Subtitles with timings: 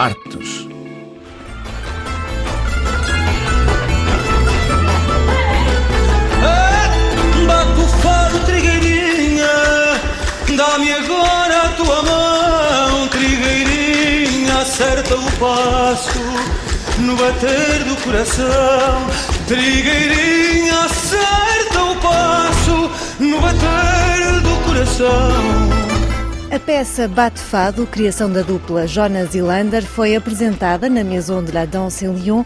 [0.00, 0.38] Bate
[7.78, 9.46] o fado, trigueirinha,
[10.56, 16.18] dá-me agora a tua mão, trigueirinha, acerta o passo
[16.98, 19.06] no bater do coração.
[19.46, 25.69] Trigueirinha, acerta o passo no bater do coração.
[26.52, 31.52] A peça Bate Fado, criação da dupla Jonas e Lander, foi apresentada na Maison de
[31.52, 32.42] la Danse em Lyon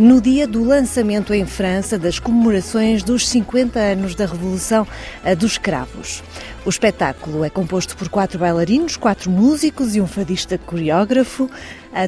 [0.00, 4.86] no dia do lançamento em França das comemorações dos 50 anos da Revolução
[5.36, 6.22] dos Escravos.
[6.68, 11.50] O espetáculo é composto por quatro bailarinos, quatro músicos e um fadista coreógrafo.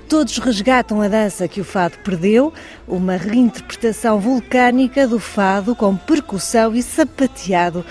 [0.07, 2.53] Todos resgatam a dança que o fado perdeu,
[2.87, 7.87] uma reinterpretação vulcânica do fado com percussão e sapateado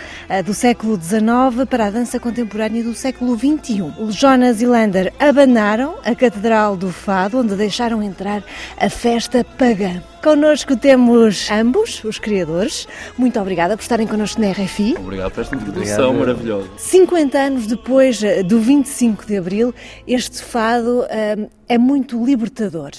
[0.45, 3.91] do século XIX para a dança contemporânea do século XXI.
[4.11, 8.43] Jonas e Lander abanaram a Catedral do Fado, onde deixaram entrar
[8.77, 10.03] a festa pagã.
[10.21, 12.85] Connosco temos ambos, os criadores.
[13.17, 14.95] Muito obrigada por estarem connosco na RFI.
[14.99, 16.67] Obrigado por esta introdução maravilhosa.
[16.77, 19.73] 50 anos depois do 25 de Abril,
[20.05, 22.91] este fado hum, é muito libertador.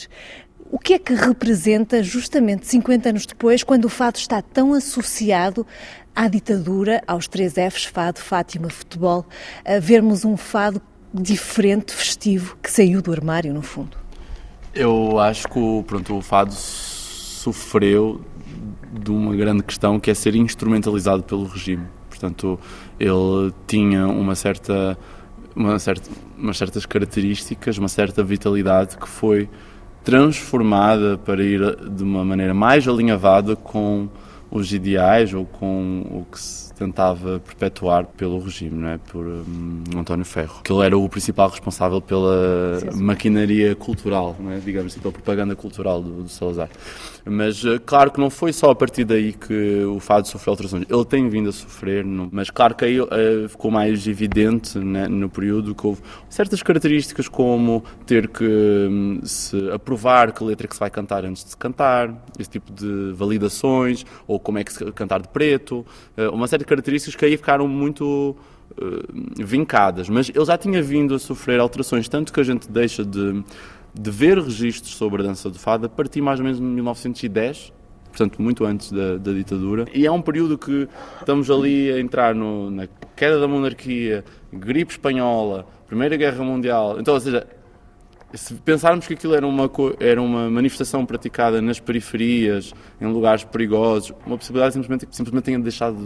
[0.72, 5.66] O que é que representa, justamente 50 anos depois, quando o fado está tão associado
[6.16, 9.26] à ditadura, aos três Fs, fado, Fátima, futebol,
[9.62, 10.80] a vermos um fado
[11.12, 13.98] diferente, festivo, que saiu do armário, no fundo?
[14.74, 16.54] Eu acho que pronto, o fado
[17.40, 18.20] sofreu
[18.92, 21.86] de uma grande questão que é ser instrumentalizado pelo regime.
[22.08, 22.58] Portanto,
[22.98, 24.98] ele tinha uma certa,
[25.56, 29.48] uma certa, umas certas características, uma certa vitalidade que foi
[30.04, 34.08] transformada para ir de uma maneira mais alinhavada com
[34.50, 38.96] os ideais ou com o que se tentava perpetuar pelo regime, não é?
[38.96, 43.02] por um, António Ferro, que ele era o principal responsável pela sim, sim.
[43.02, 44.58] maquinaria cultural, não é?
[44.58, 46.70] digamos assim, pela propaganda cultural do, do Salazar.
[47.24, 50.86] Mas claro que não foi só a partir daí que o fado sofreu alterações.
[50.88, 53.08] Ele tem vindo a sofrer, mas claro que aí uh,
[53.46, 56.00] ficou mais evidente né, no período que houve
[56.30, 61.44] certas características como ter que um, se aprovar que letra que se vai cantar antes
[61.44, 65.84] de se cantar, esse tipo de validações, ou como é que se cantar de preto,
[66.16, 68.36] uh, uma série de características que aí ficaram muito
[68.72, 70.08] uh, vincadas.
[70.08, 73.44] Mas ele já tinha vindo a sofrer alterações, tanto que a gente deixa de
[73.94, 77.72] de ver registros sobre a dança do fado a partir mais ou menos de 1910,
[78.08, 79.86] portanto muito antes da, da, ditadura.
[79.92, 80.88] E é um período que
[81.18, 87.00] estamos ali a entrar no, na queda da monarquia, gripe espanhola, Primeira Guerra Mundial.
[87.00, 87.46] Então, ou seja,
[88.34, 94.12] se pensarmos que aquilo era uma, era uma manifestação praticada nas periferias, em lugares perigosos,
[94.26, 95.96] uma possibilidade simplesmente que simplesmente tenha deixado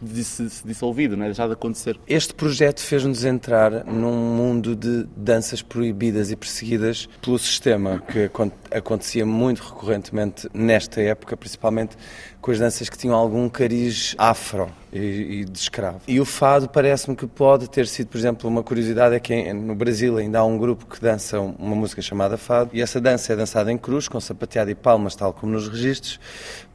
[0.00, 1.28] de, de se, se dissolvido, não é?
[1.28, 1.98] deixado de acontecer.
[2.06, 8.30] Este projeto fez-nos entrar num mundo de danças proibidas e perseguidas pelo sistema, que
[8.70, 11.96] acontecia muito recorrentemente nesta época, principalmente
[12.40, 16.00] com as danças que tinham algum cariz afro e, e de escravo.
[16.06, 19.74] E o fado parece-me que pode ter sido, por exemplo, uma curiosidade é que no
[19.74, 23.36] Brasil ainda há um grupo que dança uma música chamada fado e essa dança é
[23.36, 26.18] dançada em cruz, com sapateado e palmas, tal como nos registros,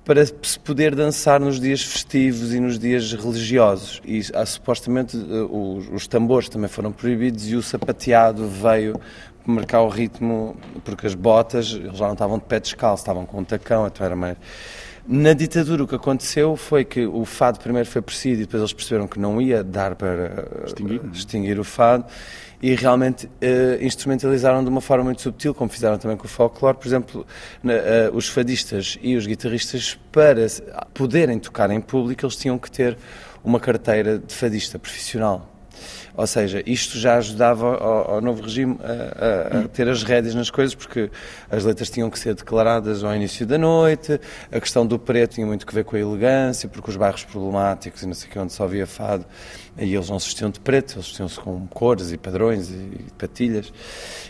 [0.05, 4.01] para se poder dançar nos dias festivos e nos dias religiosos.
[4.05, 8.99] E ah, supostamente os, os tambores também foram proibidos e o sapateado veio
[9.45, 13.39] marcar o ritmo, porque as botas eles já não estavam de pé descalço, estavam com
[13.39, 14.37] um tacão, então era mais
[15.07, 18.73] na ditadura o que aconteceu foi que o fado primeiro foi perseguido e depois eles
[18.73, 22.05] perceberam que não ia dar para extinguir, extinguir o fado
[22.61, 26.77] e realmente uh, instrumentalizaram de uma forma muito subtil, como fizeram também com o folclore.
[26.77, 27.27] Por exemplo,
[27.61, 27.77] na, uh,
[28.15, 30.47] os fadistas e os guitarristas, para
[30.93, 32.97] poderem tocar em público, eles tinham que ter
[33.43, 35.52] uma carteira de fadista profissional.
[36.15, 40.35] Ou seja, isto já ajudava ao, ao novo regime a, a, a, ter as rédeas
[40.35, 41.09] nas coisas, porque
[41.49, 44.19] as letras tinham que ser declaradas ao início da noite,
[44.51, 48.03] a questão do preto tinha muito que ver com a elegância, porque os bairros problemáticos
[48.03, 49.25] e não sei o que, onde só havia fado,
[49.77, 53.71] aí eles não se vestiam de preto, eles vestiam-se com cores e padrões e patilhas.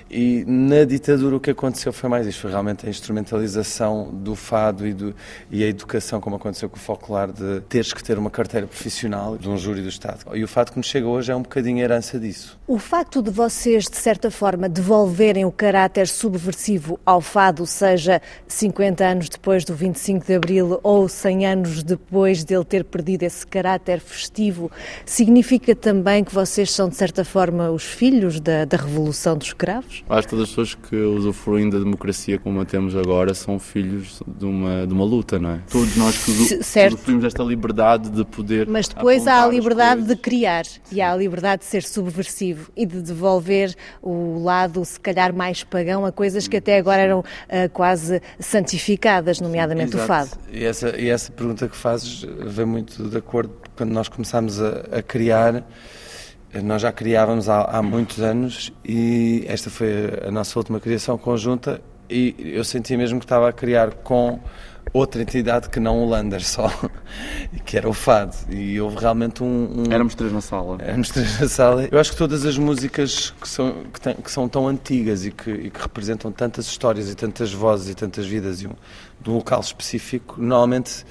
[0.09, 4.85] E na ditadura o que aconteceu foi mais isto, foi realmente a instrumentalização do fado
[4.85, 5.15] e, do,
[5.49, 9.37] e a educação, como aconteceu com o folclore, de teres que ter uma carteira profissional
[9.37, 10.35] de um júri do Estado.
[10.35, 12.59] E o fado que nos chega hoje é um bocadinho herança disso.
[12.65, 19.05] O facto de vocês, de certa forma, devolverem o caráter subversivo ao fado, seja 50
[19.05, 23.99] anos depois do 25 de Abril ou 100 anos depois dele ter perdido esse caráter
[23.99, 24.71] festivo,
[25.05, 30.03] significa também que vocês são, de certa forma, os filhos da, da Revolução dos Escravos?
[30.09, 34.21] Acho que todas as pessoas que usufruem da democracia como a temos agora são filhos
[34.25, 35.59] de uma, de uma luta, não é?
[35.69, 38.67] Todos nós que usufruímos desta liberdade de poder.
[38.67, 42.85] Mas depois há a liberdade de criar e há a liberdade de ser subversivo e
[42.85, 47.69] de devolver o lado, se calhar, mais pagão a coisas que até agora eram uh,
[47.71, 50.03] quase santificadas, nomeadamente Exato.
[50.03, 50.31] o fado.
[50.51, 54.83] E essa, e essa pergunta que fazes vem muito de acordo quando nós começámos a,
[54.91, 55.63] a criar.
[56.63, 61.81] Nós já criávamos há, há muitos anos e esta foi a nossa última criação conjunta
[62.07, 64.39] e eu senti mesmo que estava a criar com
[64.93, 66.71] outra entidade que não o Lander só,
[67.65, 68.35] que era o Fado.
[68.49, 69.91] E houve realmente um, um...
[69.91, 70.77] Éramos três na sala.
[70.79, 71.87] Éramos três na sala.
[71.91, 75.31] Eu acho que todas as músicas que são, que, tem, que são tão antigas e
[75.31, 78.73] que, e que, representam tantas histórias e tantas vozes e tantas vidas e um,
[79.19, 81.03] de um local específico, normalmente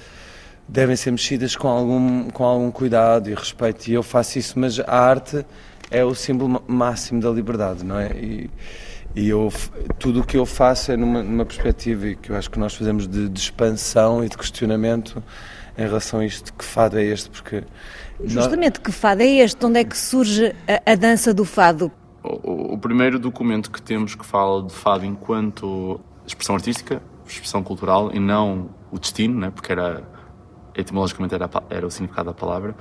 [0.67, 3.87] devem ser mexidas com algum, com algum cuidado e respeito.
[3.89, 5.45] E eu faço isso, mas a arte
[5.91, 8.11] é o símbolo máximo da liberdade, não é?
[8.13, 8.49] E,
[9.15, 9.51] e eu,
[9.99, 12.73] tudo o que eu faço é numa, numa perspectiva e que eu acho que nós
[12.73, 15.23] fazemos de, de, expansão e de questionamento
[15.77, 16.51] em relação a isto.
[16.53, 17.29] Que fado é este?
[17.29, 17.63] Porque
[18.23, 18.85] Justamente, nós...
[18.85, 19.63] que fado é este?
[19.63, 21.91] Onde é que surge a, a dança do fado?
[22.23, 28.11] O, o, primeiro documento que temos que fala de fado enquanto expressão artística, expressão cultural
[28.13, 29.51] e não o destino, né?
[29.51, 30.03] porque era,
[30.73, 32.75] etimologicamente era, era o significado da palavra,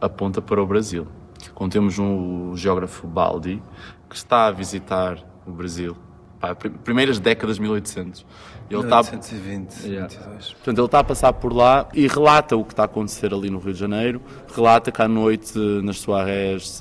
[0.00, 1.06] aponta para o Brasil.
[1.54, 3.62] Quando temos um geógrafo Baldi
[4.10, 5.18] que está a visitar
[5.48, 5.96] o Brasil.
[6.40, 8.24] Pá, primeiras décadas de 1800.
[8.70, 10.08] Ele 1820, está, yeah.
[10.08, 13.48] Portanto, ele está a passar por lá e relata o que está a acontecer ali
[13.48, 14.20] no Rio de Janeiro,
[14.54, 16.78] relata que à noite, nas soirées,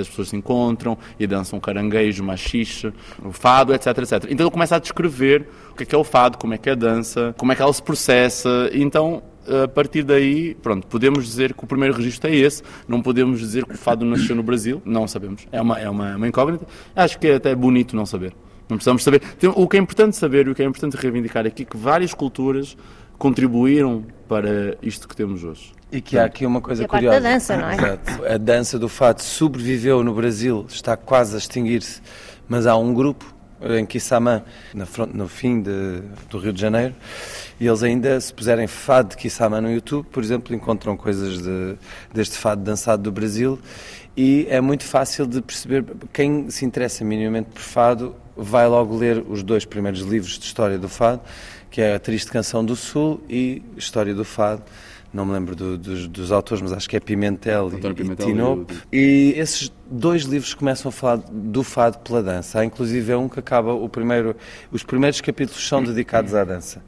[0.00, 4.24] as pessoas se encontram e dançam caranguejo, machixe, o fado, etc, etc.
[4.30, 6.68] Então ele começa a descrever o que é, que é o fado, como é que
[6.68, 9.20] é a dança, como é que ela se processa, então
[9.64, 13.64] a partir daí, pronto, podemos dizer que o primeiro registro é esse, não podemos dizer
[13.64, 16.66] que o fado nasceu no Brasil, não sabemos, é uma, é uma, uma incógnita.
[16.94, 18.34] Acho que é até bonito não saber.
[18.68, 19.20] Não precisamos saber.
[19.54, 22.14] O que é importante saber e o que é importante reivindicar aqui é que várias
[22.14, 22.76] culturas
[23.18, 25.72] contribuíram para isto que temos hoje.
[25.92, 27.18] E que há aqui uma coisa é curiosa.
[27.18, 27.74] A dança, não é?
[27.74, 28.26] Exato.
[28.26, 32.00] A dança do fado sobreviveu no Brasil, está quase a extinguir-se,
[32.48, 33.33] mas há um grupo
[33.78, 34.42] em Quissamã,
[35.12, 36.94] no fim de, do Rio de Janeiro,
[37.58, 41.76] e eles ainda, se puserem fado de Quissamã no YouTube, por exemplo, encontram coisas de,
[42.12, 43.58] deste fado dançado do Brasil,
[44.16, 49.24] e é muito fácil de perceber, quem se interessa minimamente por fado, vai logo ler
[49.28, 51.20] os dois primeiros livros de história do fado,
[51.70, 54.62] que é a Triste Canção do Sul e História do Fado,
[55.14, 58.32] não me lembro do, dos, dos, autores, mas acho que é Pimentel e, Pimentel e
[58.32, 58.66] Tino.
[58.92, 62.58] E, e esses dois livros começam a falar do fado pela dança.
[62.58, 64.34] Há inclusive é um que acaba o primeiro,
[64.72, 66.82] os primeiros capítulos são dedicados à dança.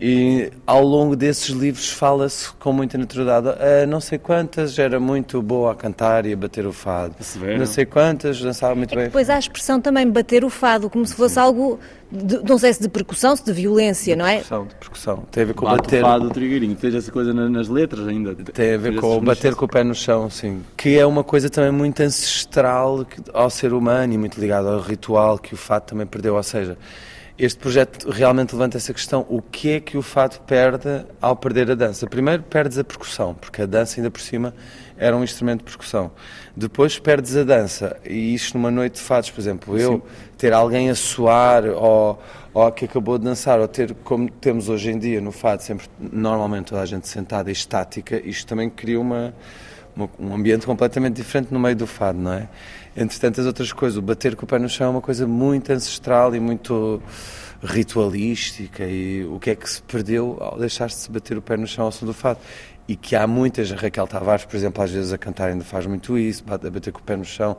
[0.00, 3.48] E ao longo desses livros fala-se com muita naturalidade.
[3.48, 7.14] Uh, não sei quantas era muito boa a cantar e a bater o fado.
[7.56, 9.04] Não sei quantas dançava muito é bem.
[9.06, 11.40] Depois há a expressão também bater o fado, como se fosse Sim.
[11.40, 11.78] algo,
[12.10, 14.38] de, não sei se de percussão, se de violência, de não é?
[14.38, 15.16] Percussão, de percussão.
[15.30, 16.02] Tem a ver com Bate bater.
[16.02, 16.74] o fado, o trigueirinho.
[16.74, 18.34] Tens essa coisa nas letras ainda.
[18.34, 20.60] Tem a ver com bater com o pé no chão, sim.
[20.76, 25.38] Que é uma coisa também muito ancestral ao ser humano e muito ligada ao ritual
[25.38, 26.34] que o fado também perdeu.
[26.34, 26.76] Ou seja,
[27.38, 31.70] este projeto realmente levanta essa questão: o que é que o fado perde ao perder
[31.70, 32.06] a dança?
[32.06, 34.54] Primeiro, perdes a percussão, porque a dança, ainda por cima,
[34.96, 36.12] era um instrumento de percussão.
[36.56, 40.02] Depois, perdes a dança, e isto numa noite de fados, por exemplo, eu Sim.
[40.38, 42.22] ter alguém a soar ou,
[42.52, 45.88] ou que acabou de dançar, ou ter, como temos hoje em dia no fado, sempre
[45.98, 49.34] normalmente toda a gente sentada e estática, isto também cria uma, uma
[50.18, 52.48] um ambiente completamente diferente no meio do fado, não é?
[52.96, 53.98] entre tantas outras coisas.
[53.98, 57.02] O bater com o pé no chão é uma coisa muito ancestral e muito
[57.62, 61.86] ritualística e o que é que se perdeu ao deixar-se bater o pé no chão
[61.86, 62.38] ao som do fado
[62.86, 65.86] e que há muitas, a Raquel Tavares, por exemplo, às vezes a cantar ainda faz
[65.86, 67.56] muito isso, a bater com o pé no chão,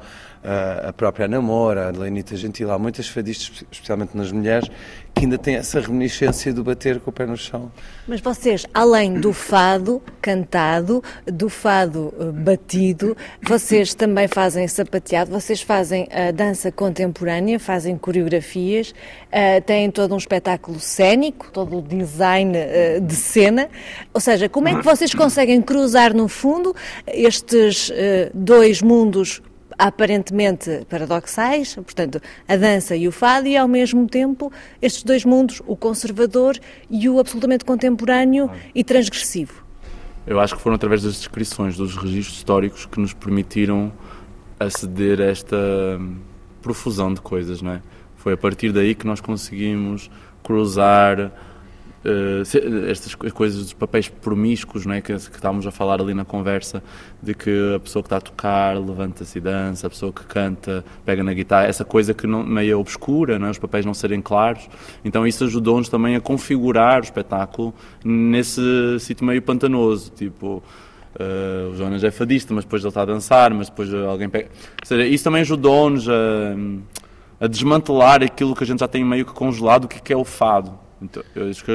[0.88, 4.70] a própria Namora, a Lenita Gentil, há muitas fadistas, especialmente nas mulheres,
[5.16, 7.72] que ainda têm essa reminiscência do bater com o pé no chão.
[8.06, 15.62] Mas vocês, além do fado cantado, do fado eh, batido, vocês também fazem sapateado, vocês
[15.62, 22.54] fazem a dança contemporânea, fazem coreografias, uh, têm todo um espetáculo cênico, todo o design
[23.02, 23.70] de cena,
[24.14, 26.76] ou seja, como é que vocês conseguem cruzar no fundo
[27.08, 27.92] estes
[28.34, 29.42] dois mundos
[29.78, 34.52] aparentemente paradoxais, portanto, a dança e o fado, e ao mesmo tempo
[34.82, 36.58] estes dois mundos, o conservador
[36.90, 39.66] e o absolutamente contemporâneo e transgressivo.
[40.28, 43.92] Eu acho que foram através das descrições dos registros históricos que nos permitiram
[44.60, 45.58] aceder a esta
[46.62, 47.82] profusão de coisas, não é?
[48.16, 50.10] Foi a partir daí que nós conseguimos
[50.42, 51.32] cruzar
[52.06, 55.02] uh, estas coisas dos papéis promíscuos, não é?
[55.02, 56.84] Que, que, estávamos a falar ali na conversa,
[57.22, 60.86] de que a pessoa que está a tocar levanta-se e dança, a pessoa que canta
[61.04, 63.52] pega na guitarra, essa coisa que não, meio obscura, não é?
[63.52, 64.70] os papéis não serem claros.
[65.04, 68.62] Então isso ajudou-nos também a configurar o espetáculo nesse
[69.00, 70.64] sítio meio pantanoso, tipo
[71.18, 74.50] Uh, o Jonas é fadista, mas depois ele está a dançar, mas depois alguém pega.
[74.82, 76.14] Ou seja, isso também ajudou-nos a,
[77.40, 80.18] a, desmantelar aquilo que a gente já tem meio que congelado, o que é, é
[80.18, 80.78] o fado.
[81.06, 81.24] Então,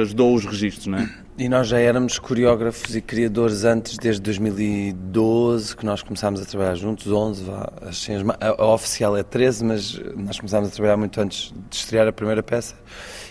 [0.01, 1.09] ajudou os registros, não é?
[1.37, 6.75] E nós já éramos coreógrafos e criadores antes, desde 2012, que nós começámos a trabalhar
[6.75, 7.45] juntos, 11,
[7.81, 12.07] assim, a, a oficial é 13, mas nós começámos a trabalhar muito antes de estrear
[12.07, 12.75] a primeira peça.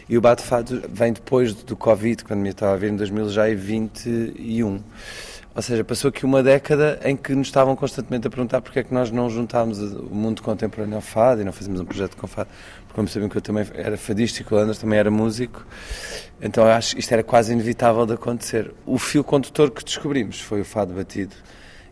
[0.09, 3.29] E o Bate Fado vem depois do Covid, quando me estava a ver em 2000
[3.29, 4.83] já é 21.
[5.55, 8.85] Ou seja, passou aqui uma década em que nos estavam constantemente a perguntar porque é
[8.85, 12.27] que nós não juntámos o mundo contemporâneo ao fado e não fazíamos um projeto com
[12.29, 12.49] fado.
[12.83, 15.67] Porque como sabiam que eu também era fadístico, o Anders também era músico,
[16.41, 18.73] então eu acho que isto era quase inevitável de acontecer.
[18.87, 21.35] O fio condutor que descobrimos foi o fado batido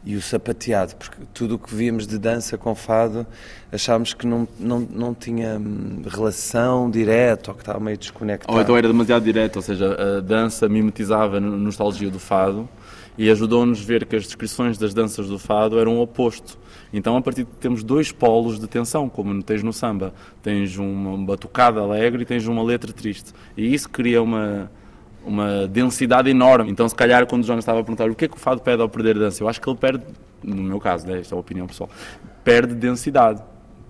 [0.05, 3.27] e o sapateado, porque tudo o que víamos de dança com fado
[3.73, 8.55] achámos que não, não, não tinha hum, relação direta ou que estava meio desconectado.
[8.55, 12.69] Ou então era demasiado direto, ou seja, a dança mimetizava a nostalgia do fado
[13.19, 16.57] e ajudou-nos a ver que as descrições das danças do fado eram o oposto.
[16.93, 20.15] Então, a partir de temos dois polos de tensão, como tens no samba.
[20.41, 23.33] Tens uma batucada alegre e tens uma letra triste.
[23.57, 24.71] E isso cria uma,
[25.27, 26.71] uma densidade enorme.
[26.71, 28.61] Então, se calhar, quando o Jonas estava a perguntar o que é que o fado
[28.61, 30.05] perde ao perder dança, eu acho que ele perde,
[30.43, 31.91] no meu caso, né, esta é a opinião pessoal,
[32.45, 33.43] perde densidade.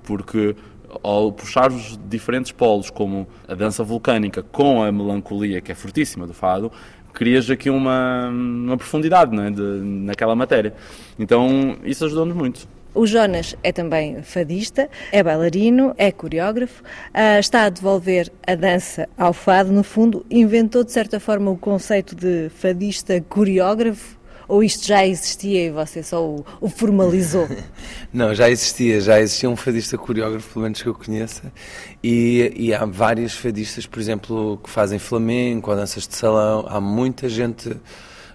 [0.03, 0.57] Porque
[1.03, 6.27] ao puxar os diferentes polos, como a dança vulcânica com a melancolia, que é fortíssima
[6.27, 6.73] do fado,
[7.13, 9.51] crias aqui uma, uma profundidade não é?
[9.51, 10.75] De, naquela matéria.
[11.19, 12.69] Então isso ajudou-nos muito.
[12.95, 19.09] O Jonas é também fadista, é bailarino, é coreógrafo, uh, está a devolver a dança
[19.17, 24.18] ao fado, no fundo, inventou de certa forma o conceito de fadista coreógrafo
[24.49, 27.47] ou isto já existia e você só o, o formalizou?
[28.13, 31.53] Não, já existia, já existia um fadista coreógrafo, pelo menos que eu conheça,
[32.03, 37.29] e, e há vários fadistas, por exemplo, que fazem flamenco danças de salão, há muita
[37.29, 37.77] gente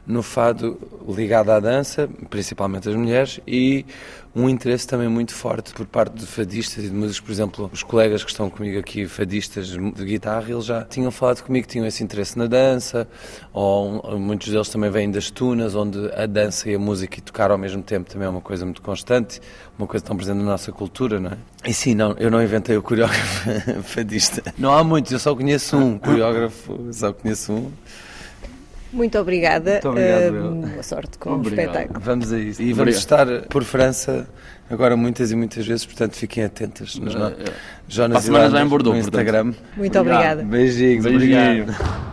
[0.05, 3.86] no fado ligado à dança, principalmente as mulheres, e
[4.36, 7.83] um interesse também muito forte por parte de fadistas e de músicos, por exemplo, os
[7.83, 11.86] colegas que estão comigo aqui, fadistas de guitarra, eles já tinham falado comigo que tinham
[11.86, 13.07] esse interesse na dança,
[13.53, 17.51] ou muitos deles também vêm das tunas, onde a dança e a música e tocar
[17.51, 19.39] ao mesmo tempo também é uma coisa muito constante,
[19.77, 21.38] uma coisa tão presente na nossa cultura, não é?
[21.65, 23.50] E sim, não, eu não inventei o coreógrafo
[23.83, 24.41] fadista.
[24.57, 27.72] Não há muitos, eu só conheço um coreógrafo, só conheço um.
[28.93, 29.71] Muito obrigada.
[29.71, 30.35] Muito obrigado.
[30.35, 31.57] Uh, boa sorte com obrigado.
[31.57, 32.00] o espetáculo.
[32.00, 32.62] Vamos a isso.
[32.62, 33.31] E vamos obrigado.
[33.33, 34.27] estar por França
[34.69, 37.33] agora muitas e muitas vezes, portanto fiquem atentas nos uh,
[37.88, 39.53] Jonas já em Bordeaux, no Instagram.
[39.75, 40.43] Muito obrigada.
[40.43, 41.03] Beijinhos.
[41.03, 41.63] Beijinho.
[41.63, 42.12] Obrigado.